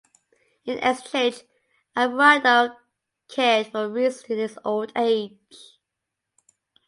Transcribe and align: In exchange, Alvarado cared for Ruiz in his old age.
In 0.65 0.79
exchange, 0.79 1.43
Alvarado 1.95 2.75
cared 3.27 3.67
for 3.67 3.87
Ruiz 3.87 4.23
in 4.23 4.39
his 4.39 4.57
old 4.65 4.91
age. 4.97 5.77